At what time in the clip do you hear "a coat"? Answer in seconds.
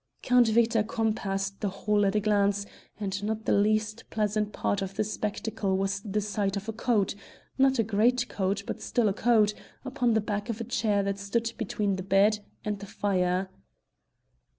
6.67-7.13, 9.09-9.53